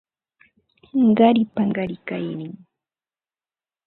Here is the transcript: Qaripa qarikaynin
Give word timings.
Qaripa 1.17 1.63
qarikaynin 1.75 2.53